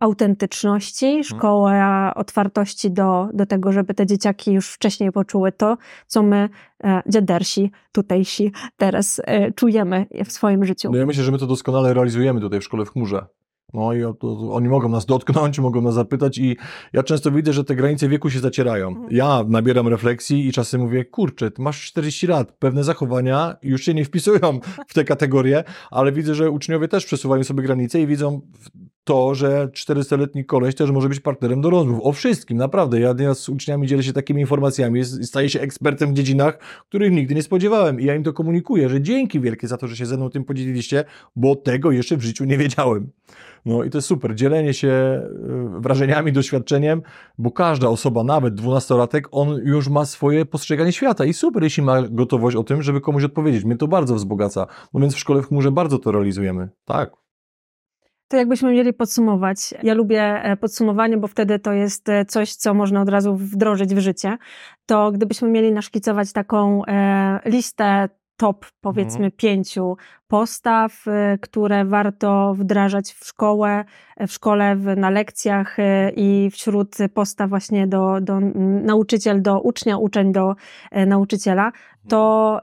[0.00, 1.24] autentyczności, mhm.
[1.24, 6.48] szkoła otwartości do, do tego, żeby te dzieciaki już wcześniej poczuły to, co my,
[6.84, 10.90] e, dziadersi, tutejsi, teraz e, czujemy w swoim życiu.
[10.92, 13.26] No ja myślę, że my to doskonale realizujemy tutaj w szkole w chmurze.
[13.74, 16.56] No i to, oni mogą nas dotknąć, mogą nas zapytać i
[16.92, 18.88] ja często widzę, że te granice wieku się zacierają.
[18.88, 19.08] Mhm.
[19.10, 23.94] Ja nabieram refleksji i czasem mówię, kurczę, ty masz 40 lat, pewne zachowania już się
[23.94, 28.40] nie wpisują w te kategorie, ale widzę, że uczniowie też przesuwają sobie granice i widzą
[29.06, 32.00] to, że 400-letni koleś też może być partnerem do rozmów.
[32.02, 33.00] O wszystkim, naprawdę.
[33.00, 37.42] Ja z uczniami dzielę się takimi informacjami, staję się ekspertem w dziedzinach, których nigdy nie
[37.42, 38.00] spodziewałem.
[38.00, 40.44] I ja im to komunikuję, że dzięki wielkie za to, że się ze mną tym
[40.44, 41.04] podzieliliście,
[41.36, 43.10] bo tego jeszcze w życiu nie wiedziałem.
[43.66, 44.34] No i to jest super.
[44.34, 45.28] Dzielenie się e,
[45.80, 47.02] wrażeniami, doświadczeniem,
[47.38, 52.02] bo każda osoba, nawet dwunastolatek, on już ma swoje postrzeganie świata i super, jeśli ma
[52.02, 53.64] gotowość o tym, żeby komuś odpowiedzieć.
[53.64, 54.66] Mnie to bardzo wzbogaca.
[54.94, 56.68] No więc w szkole w chmurze bardzo to realizujemy.
[56.84, 57.25] Tak.
[58.28, 59.74] To jakbyśmy mieli podsumować.
[59.82, 63.94] Ja lubię e, podsumowanie, bo wtedy to jest e, coś, co można od razu wdrożyć
[63.94, 64.38] w życie.
[64.86, 69.32] To gdybyśmy mieli naszkicować taką e, listę top, powiedzmy, mhm.
[69.32, 69.96] pięciu
[70.28, 71.04] postaw,
[71.40, 73.84] które warto wdrażać w szkołę,
[74.20, 75.76] w szkole, w, na lekcjach
[76.16, 78.40] i wśród postaw właśnie do, do
[78.84, 80.54] nauczyciel, do ucznia, uczeń do
[81.06, 81.72] nauczyciela,
[82.08, 82.60] to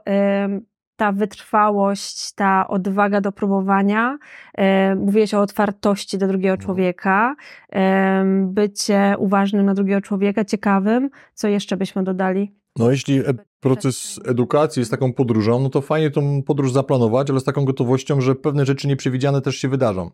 [0.96, 4.18] ta wytrwałość, ta odwaga do próbowania,
[4.54, 6.66] e, mówiłeś o otwartości do drugiego mhm.
[6.66, 7.36] człowieka,
[7.72, 11.10] e, bycie uważnym na drugiego człowieka, ciekawym.
[11.34, 12.54] Co jeszcze byśmy dodali?
[12.78, 13.22] No, jeśli
[13.60, 18.20] proces edukacji jest taką podróżą, no to fajnie tą podróż zaplanować, ale z taką gotowością,
[18.20, 20.10] że pewne rzeczy nieprzewidziane też się wydarzą.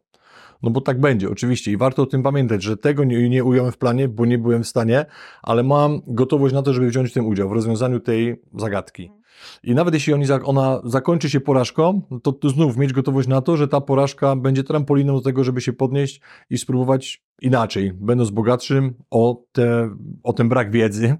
[0.62, 1.72] No bo tak będzie, oczywiście.
[1.72, 4.62] I warto o tym pamiętać, że tego nie, nie ująłem w planie, bo nie byłem
[4.62, 5.06] w stanie,
[5.42, 9.19] ale mam gotowość na to, żeby wziąć w tym udział, w rozwiązaniu tej zagadki.
[9.62, 13.56] I nawet jeśli oni, ona zakończy się porażką, to, to znów mieć gotowość na to,
[13.56, 18.94] że ta porażka będzie trampoliną do tego, żeby się podnieść i spróbować inaczej, będąc bogatszym
[19.10, 19.90] o, te,
[20.22, 21.16] o ten brak wiedzy,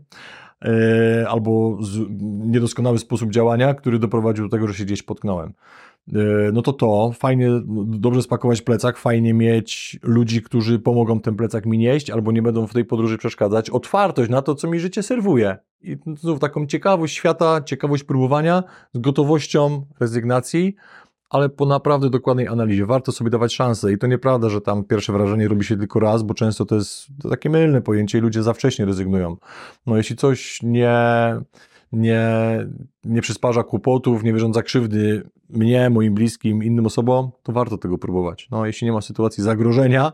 [0.64, 1.79] e, albo
[2.20, 5.53] niedoskonały sposób działania, który doprowadził do tego, że się gdzieś potknąłem.
[6.09, 7.51] E, no to to, fajnie,
[7.87, 12.67] dobrze spakować plecak, fajnie mieć ludzi, którzy pomogą ten plecak mi nieść, albo nie będą
[12.67, 15.57] w tej podróży przeszkadzać, otwartość na to, co mi życie serwuje.
[15.83, 18.63] I znów taką ciekawość świata, ciekawość próbowania,
[18.95, 20.75] z gotowością rezygnacji,
[21.31, 22.87] ale po naprawdę dokładnej analizie.
[22.87, 26.23] Warto sobie dawać szansę i to nieprawda, że tam pierwsze wrażenie robi się tylko raz,
[26.23, 29.37] bo często to jest to takie mylne pojęcie i ludzie za wcześnie rezygnują.
[29.87, 30.97] No jeśli coś nie
[31.93, 32.31] nie,
[33.05, 38.49] nie przysparza kłopotów, nie wyrządza krzywdy mnie, moim bliskim, innym osobom, to warto tego próbować.
[38.51, 40.13] No, jeśli nie ma sytuacji zagrożenia,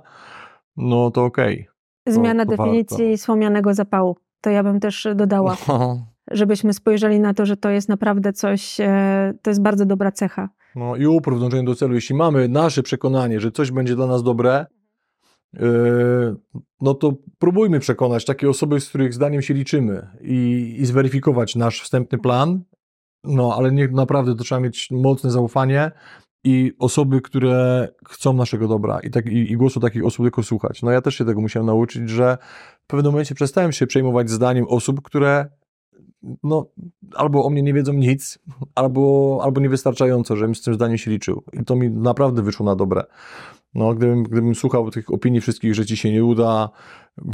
[0.76, 1.68] no to okej.
[2.04, 2.14] Okay.
[2.14, 3.24] Zmiana definicji warto.
[3.24, 4.16] słomianego zapału.
[4.40, 5.56] To ja bym też dodała.
[5.68, 6.06] No.
[6.30, 10.48] Żebyśmy spojrzeli na to, że to jest naprawdę coś, e, to jest bardzo dobra cecha.
[10.76, 11.94] No i upór w dążeniu do celu.
[11.94, 14.66] Jeśli mamy nasze przekonanie, że coś będzie dla nas dobre,
[15.52, 16.36] Yy,
[16.80, 21.82] no to próbujmy przekonać takie osoby, z których zdaniem się liczymy i, i zweryfikować nasz
[21.82, 22.64] wstępny plan,
[23.24, 25.90] no ale nie, naprawdę to trzeba mieć mocne zaufanie
[26.44, 30.82] i osoby, które chcą naszego dobra i, tak, i, i, głosu takich osób tylko słuchać.
[30.82, 32.38] No ja też się tego musiałem nauczyć, że
[32.84, 35.46] w pewnym momencie przestałem się przejmować zdaniem osób, które
[36.42, 36.66] no,
[37.14, 38.38] albo o mnie nie wiedzą nic,
[38.74, 41.44] albo, albo niewystarczająco, żebym z tym zdaniem się liczył.
[41.52, 43.04] I to mi naprawdę wyszło na dobre.
[43.74, 46.70] No, gdybym, gdybym słuchał tych opinii wszystkich, że ci się nie uda,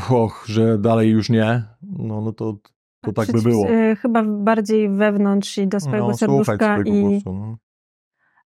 [0.09, 2.57] bo że dalej już nie, no, no to,
[3.03, 3.69] to tak by było.
[3.69, 7.57] E, chyba bardziej wewnątrz i do swojego no, serduszka i głosu, no.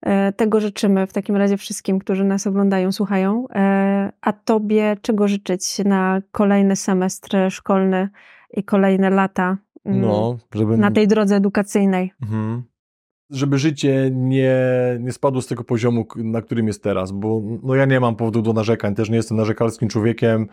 [0.03, 3.49] E, tego życzymy w takim razie wszystkim, którzy nas oglądają, słuchają.
[3.55, 8.09] E, a tobie czego życzyć na kolejny semestr szkolny
[8.51, 10.77] i kolejne lata mm, no, żeby...
[10.77, 12.12] na tej drodze edukacyjnej?
[12.23, 12.62] Mhm
[13.31, 14.57] żeby życie nie,
[15.01, 18.43] nie spadło z tego poziomu, na którym jest teraz, bo no ja nie mam powodu
[18.43, 20.47] do narzekań, też nie jestem narzekalskim człowiekiem.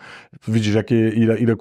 [0.48, 1.56] Widzisz, jakie, ile, ile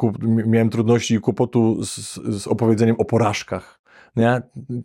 [0.46, 3.81] miałem trudności i kłopotu z, z opowiedzeniem o porażkach.
[4.16, 4.42] Nie?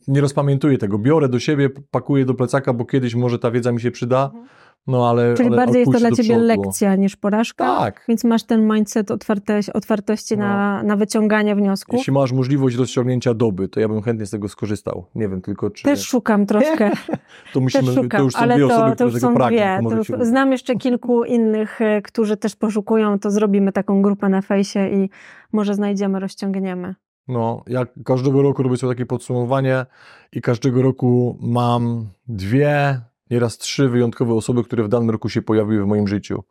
[0.07, 0.99] nie rozpamiętuję tego.
[0.99, 4.25] Biorę do siebie, pakuję do plecaka, bo kiedyś może ta wiedza mi się przyda.
[4.25, 4.47] Mhm
[4.87, 6.45] no, ale, Czyli ale bardziej jest to dla ciebie przodu.
[6.45, 7.77] lekcja niż porażka?
[7.77, 8.05] Tak.
[8.07, 10.43] Więc masz ten mindset otwartości, otwartości no.
[10.45, 11.97] na, na wyciąganie wniosków?
[11.97, 15.05] Jeśli masz możliwość rozciągnięcia doby, to ja bym chętnie z tego skorzystał.
[15.15, 15.83] Nie wiem tylko, czy...
[15.83, 16.91] Też szukam troszkę.
[17.53, 20.15] to musimy, też szukam, to już są ale dwie to, osoby, to które są.
[20.15, 20.25] Dwie.
[20.25, 25.09] znam jeszcze kilku innych, e, którzy też poszukują, to zrobimy taką grupę na fejsie i
[25.51, 26.95] może znajdziemy, rozciągniemy.
[27.27, 29.85] No, ja każdego roku robię sobie takie podsumowanie
[30.31, 35.83] i każdego roku mam dwie nieraz trzy wyjątkowe osoby, które w danym roku się pojawiły
[35.83, 36.43] w moim życiu.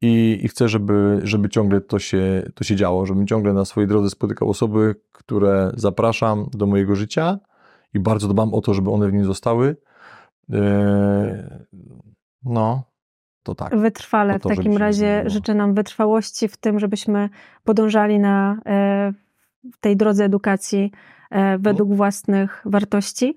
[0.00, 3.88] I, i chcę, żeby, żeby ciągle to się, to się działo, żebym ciągle na swojej
[3.88, 7.38] drodze spotykał osoby, które zapraszam do mojego życia
[7.94, 9.76] i bardzo dbam o to, żeby one w nim zostały.
[10.52, 10.58] Eee,
[12.44, 12.84] no,
[13.42, 13.76] to tak.
[13.76, 14.38] Wytrwale.
[14.40, 17.28] To, w takim razie życzę nam wytrwałości w tym, żebyśmy
[17.64, 19.12] podążali na e,
[19.80, 20.92] tej drodze edukacji
[21.30, 21.96] e, według no.
[21.96, 23.36] własnych wartości,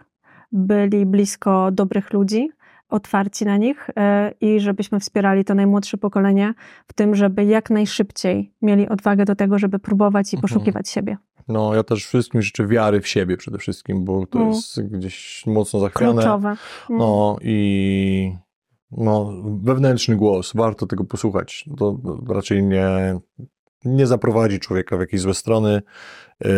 [0.52, 2.50] byli blisko dobrych ludzi,
[2.90, 6.54] otwarci na nich e, i żebyśmy wspierali to najmłodsze pokolenie
[6.88, 10.42] w tym, żeby jak najszybciej mieli odwagę do tego, żeby próbować i mhm.
[10.42, 11.18] poszukiwać siebie.
[11.48, 14.52] No, ja też wszystkim życzę wiary w siebie przede wszystkim, bo to mm.
[14.52, 16.14] jest gdzieś mocno zachwiane.
[16.14, 16.48] Kluczowe.
[16.48, 16.58] Mm.
[16.90, 18.36] No i
[18.92, 21.70] no, wewnętrzny głos, warto tego posłuchać.
[21.78, 21.98] To
[22.30, 23.20] raczej nie,
[23.86, 25.82] nie zaprowadzi człowieka w jakieś złe strony
[26.42, 26.50] yy,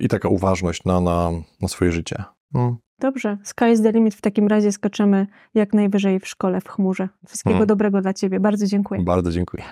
[0.00, 1.30] i taka uważność na, na,
[1.60, 2.24] na swoje życie.
[2.52, 2.76] No.
[3.04, 4.14] Dobrze, sky is the limit.
[4.14, 7.08] W takim razie skaczemy jak najwyżej w szkole w chmurze.
[7.26, 7.66] Wszystkiego Hmm.
[7.66, 8.40] dobrego dla Ciebie.
[8.40, 9.02] Bardzo dziękuję.
[9.02, 9.62] Bardzo dziękuję.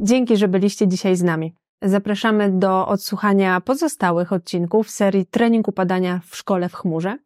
[0.00, 1.54] Dzięki, że byliście dzisiaj z nami.
[1.82, 7.18] Zapraszamy do odsłuchania pozostałych odcinków serii Trening upadania w szkole w chmurze.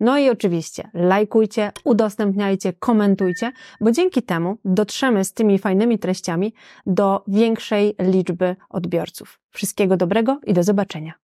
[0.00, 6.54] No i oczywiście lajkujcie, udostępniajcie, komentujcie, bo dzięki temu dotrzemy z tymi fajnymi treściami
[6.86, 9.40] do większej liczby odbiorców.
[9.50, 11.21] Wszystkiego dobrego i do zobaczenia.